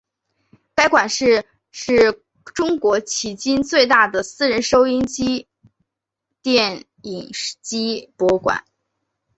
[0.73, 5.47] 该馆是是中国迄今最大的私人收音机
[6.41, 7.29] 电影
[7.61, 8.63] 机博物馆。